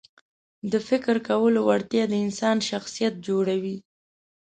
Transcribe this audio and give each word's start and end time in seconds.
د 0.71 0.73
فکر 0.87 1.15
کولو 1.29 1.59
وړتیا 1.69 2.03
د 2.09 2.13
انسان 2.25 2.57
شخصیت 2.69 3.13
جوړوي. 3.27 3.77